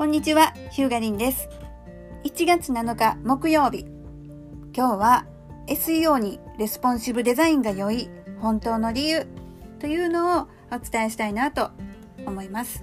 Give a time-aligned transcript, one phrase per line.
[0.00, 1.50] こんにちは、ヒューガリンです。
[2.24, 3.84] 1月7日木曜日。
[4.74, 5.26] 今日は
[5.66, 8.08] SEO にレスポンシブデザインが良い
[8.40, 9.26] 本当の理由
[9.78, 11.70] というのをお伝えしたいなと
[12.24, 12.82] 思います。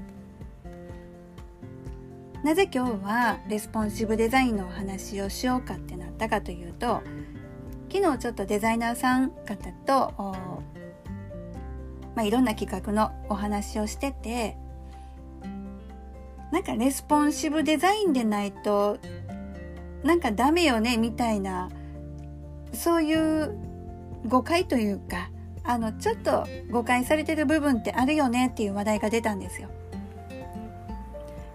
[2.44, 7.02] なぜ今日はレスポンシブデザインのお話をしようかってなったかというと、
[7.92, 10.14] 昨日ちょっとデザイナーさん方と、
[12.14, 14.56] まあ、いろんな企画のお話をしてて、
[16.52, 18.98] なんかレスポンシブデザインでないと
[20.04, 21.70] なんかダメよねみたいな
[22.74, 23.58] そういう
[24.26, 25.30] 誤解というか
[25.64, 29.70] あのちょっと誤解されてる部分ってあるよねっていう話題が出たんですよ。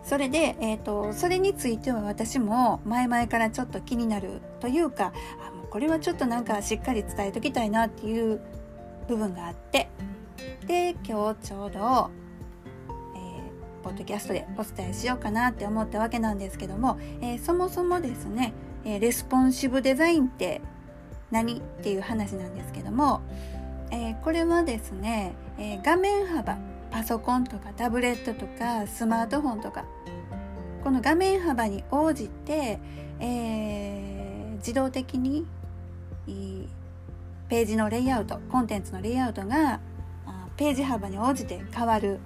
[0.02, 5.12] それで、えーと、それについては私も前々からちょっと気になるというか
[5.47, 8.41] あもうこれはちょっとなんかしっかり伝えときたいなっていう
[9.09, 9.88] 部分があって
[10.66, 12.11] で今日ちょうど
[13.83, 20.61] ポッドキャストでお伝えしようかなって思ったわけなんですけども、えー、そもそもですね、え、レスポンシブデザインって
[21.30, 23.20] 何っていう話なんですけども、
[23.91, 26.56] え、これはですね、え画面幅
[26.91, 29.84] パソコンとかタブレットとかスマートフォンとか
[30.84, 32.78] この画面幅に応じて、
[33.20, 35.46] え自動的に
[37.48, 39.80] ページのレイアウトコンテンツのレイアウトが
[40.56, 42.20] ページ幅に応じて変わる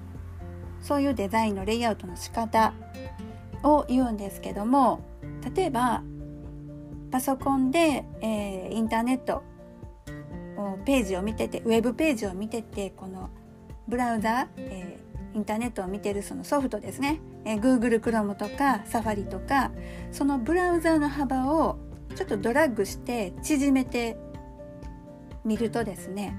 [0.82, 2.72] そういうデザインのレイアウトの仕方
[3.62, 5.00] を言うんですけども
[5.54, 6.02] 例えば
[7.10, 9.42] パソコンで、えー、インターネット
[10.84, 13.30] ページを見ててウェブページを見ててこの
[13.88, 19.70] ブラウザ、えー、インターネットを見てるそのソフトですね、えー、Google Chrome とか Safari とか
[20.12, 21.78] そのブラウザの幅を
[22.14, 24.16] ちょっとドラッグして縮めて
[25.44, 26.36] みるとですね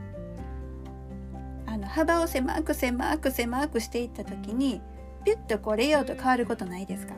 [1.78, 4.82] の幅を狭く狭く狭くしていった時に
[5.26, 7.14] ピュッとこうレイアウト変わることないですか？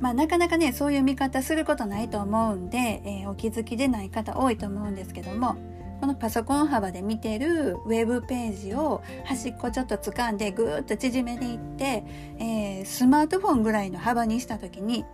[0.00, 5.56] まあなかなかねそういう見方することないと思うんで、えー、お気づきでない方多いと思うんですけども
[6.00, 12.04] このパソコン幅で見てるウェブページを端っこちょっと掴んでぐーっと縮めていって、
[12.40, 15.04] えー、スマートフォンぐらいの幅にした時に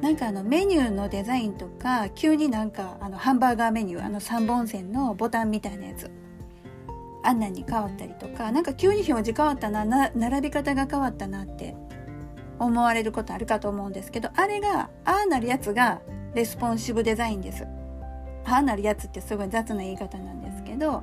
[0.00, 6.10] なんかあのメニューのデザインとか急になんかあのハンバーガーメニューあの3本線のボタンみたいなやつ。
[7.24, 11.74] あんなに変わったりとかなんか急に表示変わったな並び方が変わったなって
[12.58, 16.00] 思われることあるかと思うんですけどあれがああなるやつが
[16.34, 17.66] レスポンシブデザインです。
[18.44, 21.02] ああなるやつってすごい雑な言い方なんですけど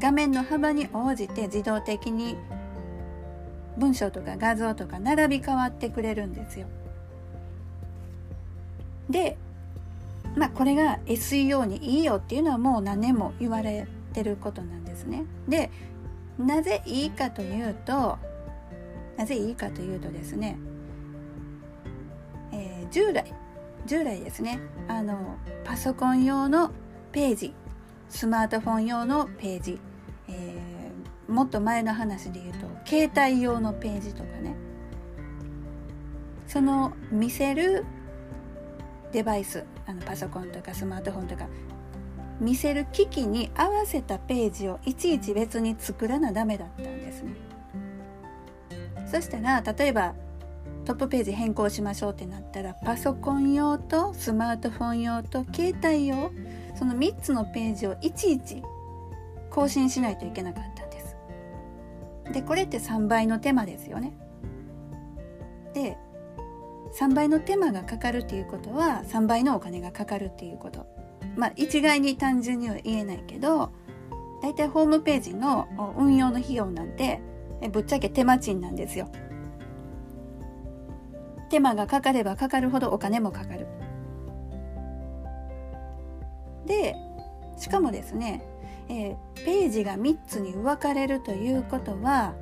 [0.00, 2.36] 画面の幅に応じて自動的に
[3.78, 6.66] 文章とか画像とか並び変わってくれるんですよ。
[9.10, 9.36] で
[10.36, 15.24] まあこれが SEO にいいよっていうのはもう何年も言われてることなんですね。
[15.48, 15.70] で
[16.38, 18.18] なぜいいかというと
[19.16, 20.56] なぜいいかというとですね、
[22.52, 23.34] えー、従来
[23.86, 26.70] 従来ですねあのパソコン用の
[27.10, 27.54] ページ
[28.08, 29.80] スマートフォン用のページ、
[30.28, 34.54] えー、もっと前の話で言うと携帯用のページとかね
[36.46, 37.84] その見せる
[39.12, 41.46] デバイスあのパソコンとかスマートフォンとか
[42.40, 47.32] 見せる機器に合わせたページをいちいち別に作らなダメだったんですね。
[49.10, 50.14] そしたら例えば
[50.84, 56.30] トップページ変更しましょうってなったらパソコン用とスマートフォン用と携帯用
[56.78, 58.62] その3つのページをいちいち
[59.50, 61.16] 更新しないといけなかったんです。
[62.32, 64.12] でこれって3倍の手間ですよね。
[66.98, 70.86] 3倍の手間がかかるっていうことは3倍のお金がかかるっていうこと。
[71.36, 73.70] まあ一概に単純には言えないけど
[74.42, 77.20] だいたいホームページの運用の費用なんて
[77.72, 79.08] ぶっちゃけ手間賃なんですよ。
[81.50, 83.68] 手間がかかればかかるほどお金もかかる。
[86.66, 86.96] で
[87.56, 88.42] しかもですね、
[88.88, 92.34] えー、ページが3つに分かれるということは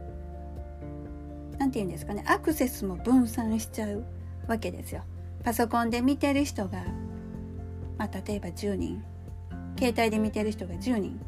[1.59, 4.15] 何て言うんですかねアクセスも分散しちゃう。
[4.48, 5.02] わけですよ。
[5.46, 6.84] パソコンで見てる人が、
[7.98, 9.00] まあ、例えば10人
[9.78, 11.20] 携帯で見てる人が10人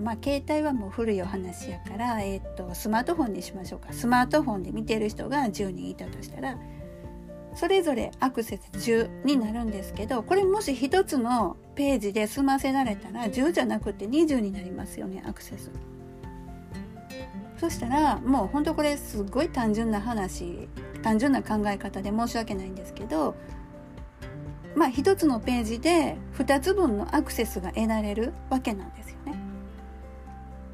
[0.00, 6.58] まあ携帯はもう古いお話やから、えー、っとスマートフォンにしましょうかスマートフォンで見てる人が10人いたとしたら
[7.54, 15.70] それぞれアクセス10になるんですけどこれもし1つのページで済ませられたら10じゃなくて20になりますよねアクセス。
[17.58, 20.68] そしたらもうほんとこれすごい単純な話
[21.02, 23.34] 単純な考え方で申し訳ないんですけど
[24.74, 29.34] まあ一つのページで2つ分のアクセスが得られるわけなんですよね。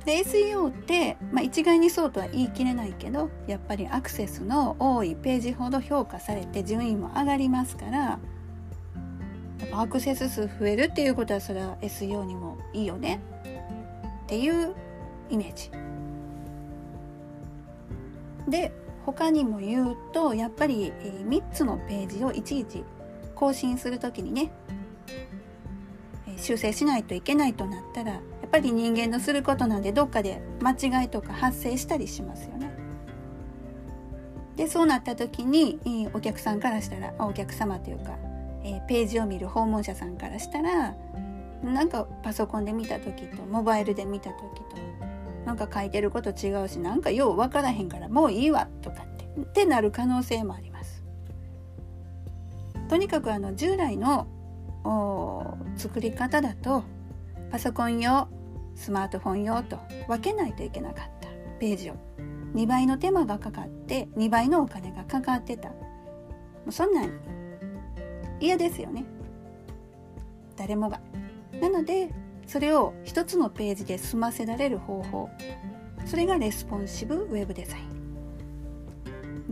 [0.04, 8.18] で SEO って、まあ、一概にそうとは言い切れないけどやっぱりアクセスの多いページほど評価されて順位も上がりますから
[9.70, 13.20] アクセス数増えるっていうことはそれは SEO にもいいよね
[14.24, 14.74] っていう
[15.30, 15.70] イメージ。
[18.52, 18.70] で
[19.06, 20.92] 他にも言うとやっぱり
[21.26, 22.84] 3つのページをいちいち
[23.34, 24.52] 更新する時にね
[26.36, 30.72] 修正しないといけないとなったらやっぱり人間のすることなんでどっかで間
[31.02, 32.70] 違いとか発生したりしますよね。
[34.56, 38.18] でそうなった時にお客さんからしたらお客様というか、
[38.86, 40.94] ページを見る訪問者さんからしたら
[41.64, 45.01] なんかパソコンで見た時とモバイルで見た時と
[45.44, 51.02] なんか書いてること違うしなんかよう分からへんからもういいわとかってってなる可能性もあります。
[52.88, 54.26] とにかくあの従来の
[55.76, 56.84] 作り方だと
[57.50, 58.28] パソコン用
[58.74, 59.78] スマートフォン用と
[60.08, 61.28] 分けないといけなかった。
[61.58, 61.94] ページを。
[62.54, 65.70] 2倍の手間がかかって2倍のお金がかかってた。
[65.70, 65.76] も
[66.68, 67.10] うそんなん
[68.40, 69.04] 嫌ですよね。
[70.56, 71.00] 誰もが。
[71.60, 72.12] なので
[72.46, 75.30] それを一つのページで済ませられる方法。
[76.04, 77.92] それがレスポンシブウェブデザイン。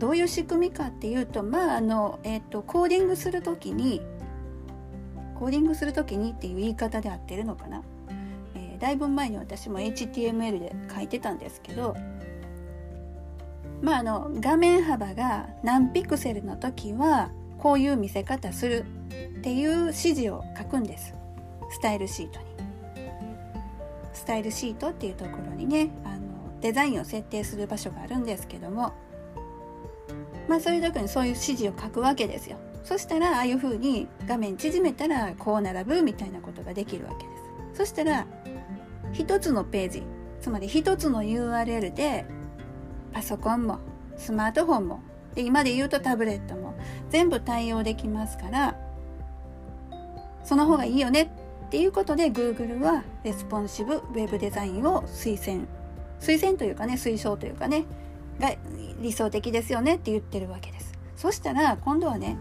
[0.01, 4.01] どういう仕組みかっていうとまああの、えーと、コーディングする時に
[5.39, 7.83] コーディングする時にっていう言い方で合ってるのかな、
[8.55, 11.95] えー、だいぶ前に私も HTML で書いてたんですけど
[13.83, 18.87] まああの画面幅が何ピクセルの時はこういう見せ方する
[19.39, 21.15] っていう指示を書くんです。
[21.71, 22.70] スタイルシートに。
[24.21, 28.93] スタイルシートっていうところにねあのデザインを設定する場所があるんですけども。
[30.47, 32.57] まあそういう時にそういう指示を書くわけですよ。
[32.83, 37.37] そしたらああいう風に画面縮めたらこう並ぶみたいなことができるわけで
[37.77, 37.79] す。
[37.79, 38.27] そしたら
[39.13, 40.03] 一つのページ
[40.41, 42.27] つまり一つの URL で
[43.13, 43.79] パソコンも
[44.17, 45.01] スマートフォンも
[45.35, 46.75] で今で言うとタブレットも
[47.11, 48.77] 全部対応できますから
[50.45, 51.33] その方がいいよね
[51.71, 55.69] っていうことで Google はレスポンシブウェブデザインを推薦。
[56.19, 57.85] 推薦というかね推奨というかね
[58.41, 58.53] が
[59.01, 60.93] 理想的ですよねって言ってるわけです。
[61.15, 62.37] そしたら今度はね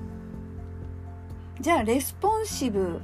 [1.62, 3.02] じゃあレスポンシブ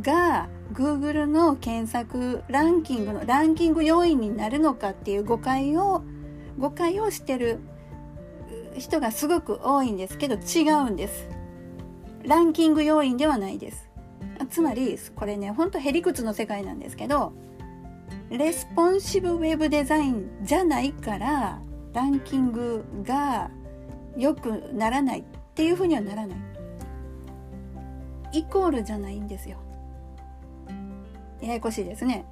[0.00, 6.04] が Google の検索ランキングのランキング要因になるのかっていう誤解を
[6.56, 7.58] 誤解をしてる
[8.78, 11.28] 人がすごく多いんですけど違うんです。
[12.22, 13.85] ランキング要因ではないです。
[14.46, 17.32] つまりこれねほんとへりくつの世界なんですけど
[18.30, 21.60] レスポンシブウェブデザインじゃないから
[21.92, 23.50] ランキングが
[24.16, 26.38] 良くならないっていうふうにはならない。
[28.32, 29.58] イコールじゃないんですよ。
[31.40, 32.26] ややこしいですね。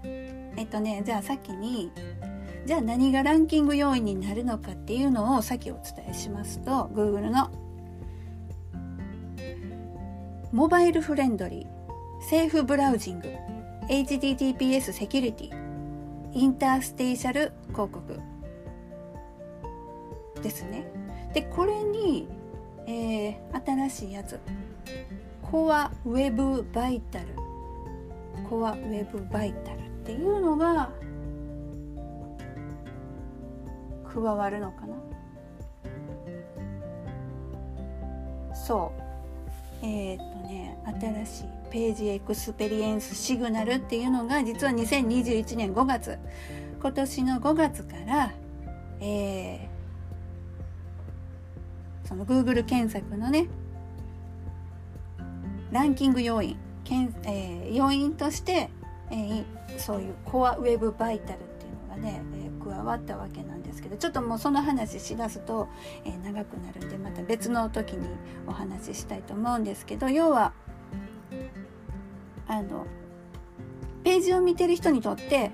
[0.56, 1.90] えっとねじゃあ先に
[2.66, 7.50] じゃあ何がランキング要因になるのかっていうのを先お伝えしますと Google の
[10.52, 11.73] モバイルフレンドリー。
[12.26, 13.28] セーフブラウジング。
[13.90, 15.50] HTTPS セキュリティ。
[16.32, 18.18] インターステーシャル広告。
[20.42, 20.86] ですね。
[21.34, 22.26] でこれに、
[22.86, 24.40] えー、新しいやつ。
[25.42, 27.26] コアウェブバイタル。
[28.48, 30.90] コアウェブバイタルっていうのが
[34.10, 34.96] 加わるのかな。
[38.54, 38.90] そ
[39.82, 39.84] う。
[39.84, 41.63] えっ、とね新しい。
[41.74, 46.20] ページエクスペリエンスシグナルっていうのが実は2021年5月。
[46.80, 48.32] 今年の5月から、
[49.00, 53.48] えー、その Google 検索のね
[55.72, 56.56] ランキング要因。
[56.84, 58.70] けん、えー、要因として、
[59.10, 59.44] えー、
[59.76, 65.66] そういうコアウェブバイタルっていうのがね、えー、加わったわけなんですけどちょっともうその話しだすと、
[66.04, 68.06] えー、長くなるんでまた別の時に
[68.46, 70.52] お話ししたいと思うんですけど要は
[72.48, 72.86] あの
[74.02, 75.50] ページを見てる人にとって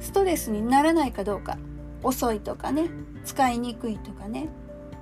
[0.00, 1.58] ストレスにならないかどうか
[2.02, 2.90] 遅いとかね
[3.24, 4.48] 使いにくいとかね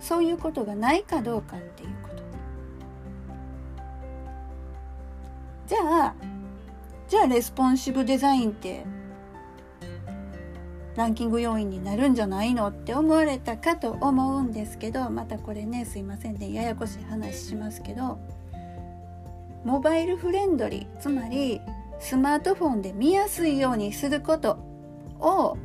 [0.01, 2.23] そういうことがないかどうかっていうこと。
[5.67, 6.15] じゃあ
[7.09, 8.85] じゃあレスポンシブデザインって
[10.97, 18.19] ランキング要因になるんじゃないのって思われたかと思うんですけどまたこれねすいませんねややこしい話しますけど
[19.67, 21.61] モバイルフレンドリーつまり
[21.99, 24.59] スマートフォンで見やすいようにすること
[25.19, 25.59] を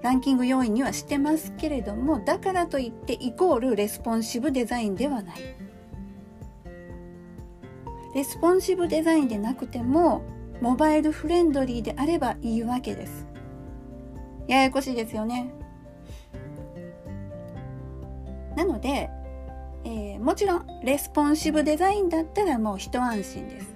[0.00, 5.40] ランキング要因にはしてますけれどもだからといってイコールレスポンシブデザインではない。
[8.14, 10.22] レスポンシブデザインでなくても
[10.60, 13.26] モバイルフレンドリーであればいいわけです
[14.46, 15.52] ややこしいですよね
[18.56, 19.10] なので、
[19.84, 23.74] えー、もちろんレスポンシブデザインだったらもう一安心です。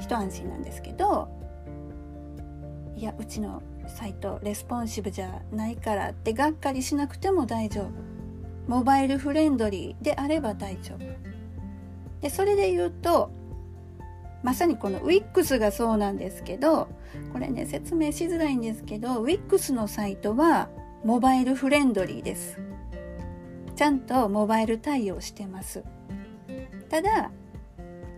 [0.00, 1.28] 一安心なんですけど
[2.96, 7.90] いやうちのサイトレスポンシブじゃないからってがっかりしなくても大丈夫。
[8.66, 10.98] モバイルフレンドリーであれば大丈夫。
[12.20, 13.30] でそれで言うと
[14.42, 16.88] まさにこの WIX がそうなんですけど
[17.32, 20.68] これね説明しづらいんですけど WIX のサイトは
[21.04, 22.58] モバイルフレンドリーです。
[23.78, 25.84] ちゃんとモバイル対応してます。
[26.88, 27.30] ただ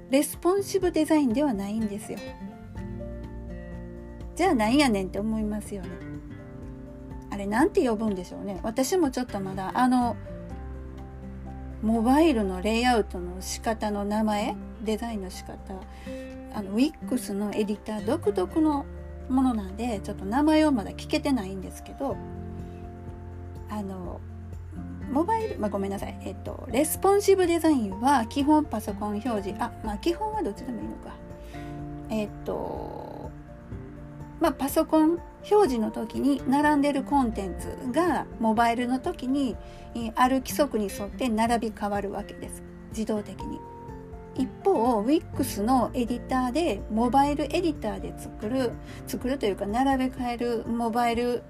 [0.08, 2.18] レスポンシブデザインではないんですよ。
[4.34, 5.90] じゃあなんやねんって思いますよね。
[7.28, 8.58] あれなんて呼ぶんでしょうね。
[8.62, 10.16] 私もちょっとまだあの
[11.82, 15.58] モバイルのレイアウトの仕方の名前デザインの仕方
[16.54, 18.86] あの WIX のエディター独特の
[19.28, 22.16] ものなんでちょっと名前をまだ聞けてないんですけど
[23.68, 24.22] あの
[25.10, 29.54] モバイル、まあ、ごめんなさい、えっと、レスポンシブデザインは基本パソコン表示。
[29.58, 31.14] あまあ基本はどっちでもいいのか。
[32.10, 33.30] えっと
[34.40, 35.18] まあパソコン
[35.50, 39.56] 表示の時に並んでるコンテンツがモバイルの時に
[40.14, 42.62] ある規則に沿って並び変わるわけです。
[42.90, 43.60] 自動的に。
[44.36, 48.70] 一方 WIX のエディターでモバイルエディターで作る
[49.06, 51.42] 作るというか並べ替えるモバイル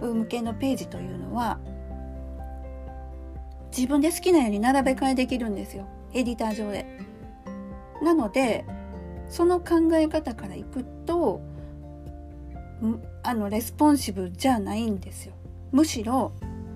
[0.00, 1.58] 向けのページというのは
[3.76, 6.86] 自分で好きなように並べ替えできるんですよエディター上で。
[8.02, 8.64] なので
[9.28, 11.40] その考え方からいくと
[13.22, 15.34] あのレスポンシブじゃないんですよ。
[15.72, 16.32] むしろ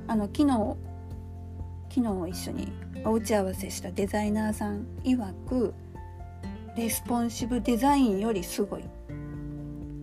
[0.09, 0.77] あの昨日
[1.89, 2.73] 昨日一緒に
[3.05, 5.75] お打ち合わせしたデザイナーさん曰く
[6.77, 8.85] レスポンシブデザインよりすごいっ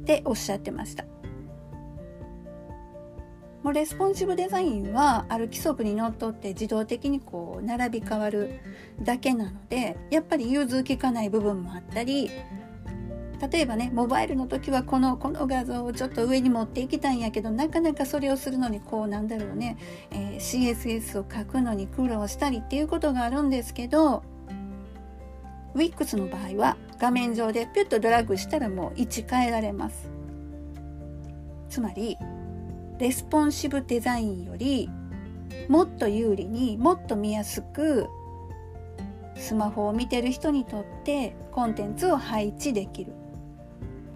[0.06, 1.06] ておっしゃってました。
[3.64, 8.60] もうレスポンシブデザインはある規則にのっとって自動的にこう並び替わる
[9.02, 12.30] だけなのでやっぱり融通きかない部分もあったり
[13.52, 19.78] 例えばねモバイルの時はこのこの画像をちょっと上に持っていきたいんやけどなかなかそれをするのにこうなんだろうね、
[20.12, 24.24] えー、CSS を書くのに苦労したりっていうことがあるんですけど
[25.76, 30.10] Wix の場合は画面上でピュッとドラッグしたらもう位置変えられます。
[31.70, 32.18] つまり
[33.00, 34.90] レスポンシブデザインより
[35.70, 38.08] もっと有利にもっと見やすく
[39.36, 43.14] スマホを見てる人にとってコンテンツを配置できる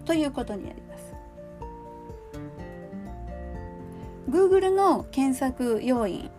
[0.04, 1.14] ということになります。
[4.28, 6.30] Google の検索要因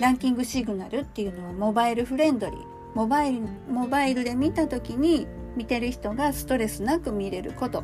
[0.00, 2.60] ランキングシグナルっていうのはモバイルフレンドリー
[2.94, 7.82] モバイルモバイルで見た時に見てる人がストレスなく見れることっ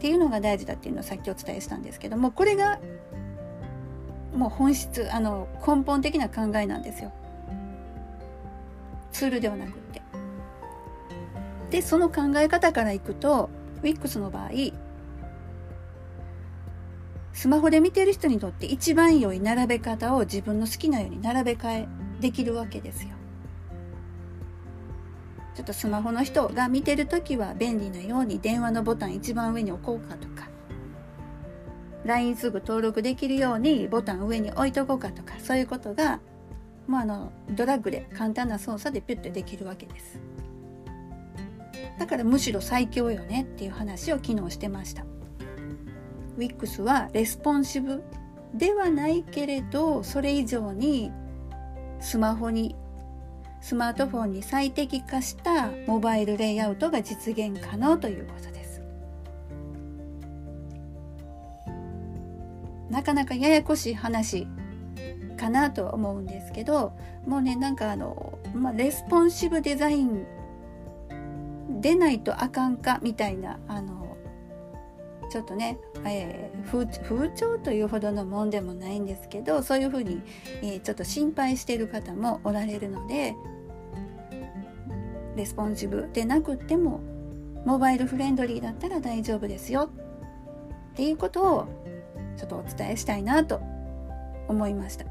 [0.00, 2.80] ていうのが大事だっていうのをさっきお伝えしたんですけどもこれが
[4.34, 7.12] もう本質あの根本的な考えなんですよ
[9.12, 10.02] ツールではなくって
[11.70, 13.50] でその考え方からいくと
[13.82, 14.50] WIX の場合
[17.32, 21.88] スマホで見てる人にとって一番良い並べ方を自分の好きなように並べ替え
[22.20, 23.10] できるわけですよ。
[25.54, 30.49] ちょっとスマホの人が見てる時は便利なように電話のボタン一番上に置こうかとか
[32.04, 36.20] LINE すぐ登録できるようにボタン上に置いとこうかとかそういうことが
[36.86, 40.20] もうあのドラッグで簡単な操作でピュッとできるわけです。
[41.98, 45.04] だからむしろ最強よねっていう話を昨日してました。
[46.38, 48.02] WIX はレスポンシブ
[48.54, 51.12] ではないけれどそれ以上に
[52.00, 52.74] スマホに
[53.60, 58.59] スマートフォンに最適化したモバイルレイアウトが実現可能ということです。
[62.90, 64.46] なかなかややこしい話
[65.38, 66.92] かなとは思うんですけど
[67.26, 70.26] もうねなんかあの、まあ、レスポンシブデザイン
[71.80, 74.16] でないとあかんかみたいなあの
[75.30, 80.20] ちょっとね、えー、風風潮というほどのもんでもないんですけどそういうふうに、
[80.60, 83.34] えー、ちょっと心配している方もおられるので
[85.36, 87.00] レスポンシブでなくっても
[87.64, 89.90] モバイルフレンドリーだったら大丈夫ですよ
[90.92, 91.68] っていうことを
[92.40, 93.60] ちょっとお伝えしたいなと
[94.48, 95.04] 思いました。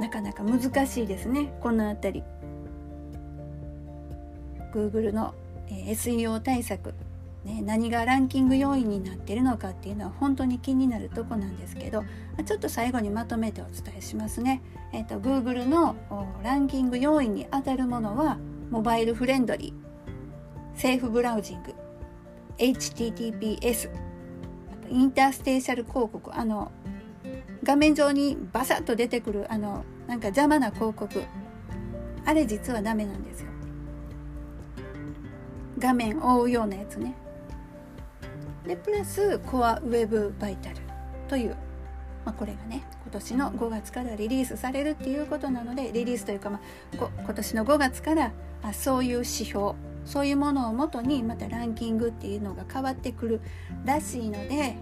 [0.00, 2.24] なかなか難しいですねこの辺り。
[4.72, 5.34] Google の、
[5.68, 6.94] SEO 対策、
[7.44, 12.02] ね、何がランキング要因になってるのかっていうのは本当に気になるとこなんですけど
[12.44, 14.62] ちょっと最後にまとめてお伝えしますね、
[14.92, 15.94] えーと、Google の
[16.42, 18.36] ランキング要因にあたるものは
[18.70, 21.83] モバイルフレンドリーセーフブラウジング。
[22.58, 23.90] HTTPS
[24.88, 26.34] インターステーシャル広告。
[26.34, 26.70] あの
[27.62, 31.22] 画面上にバサッと出てくるあのなんか邪魔な広告。
[32.26, 33.48] あれ実はダメなんですよ。
[35.78, 37.14] 画面を覆うようなやつね。
[38.66, 40.76] でプラスコアウェブバイタル。
[41.28, 41.56] という、
[42.24, 46.60] まあ、これがね今年の5月からリリースされるっていうことなのでリリースというか、ま
[46.98, 48.32] あ、今年の5月から
[48.62, 49.72] あそういう指標
[50.04, 53.40] そういうものをもとにまたランキングっていうのが変わってくる
[53.84, 54.76] らしいので、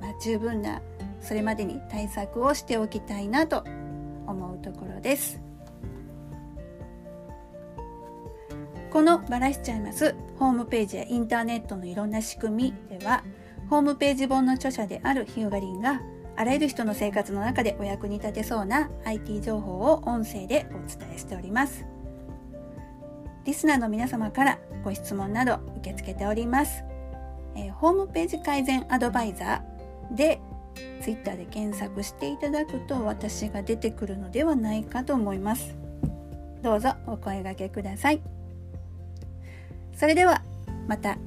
[0.00, 0.82] まあ、十分な
[1.20, 3.64] それまでに対策をしておきたいなと
[4.26, 5.40] 思うところです。
[8.92, 13.24] このバラしちゃいますホームページやインターネットのいろんな仕組みでは
[13.70, 16.02] ホームページ本の著者であるヒューガリンが
[16.36, 21.91] あらゆる人の生活の中でお役に立てそうな IT 情報を音声でお伝えしております。
[23.44, 26.84] リスナーの皆様からご質問など受け付けております。
[27.54, 30.40] えー、ホームページ改善アドバイザーで
[31.02, 35.74] Twitter で検索していただくと私が出てくるのではないかと思います。
[36.62, 38.20] どうぞお声掛けください。
[39.94, 40.42] それでは
[40.88, 41.18] また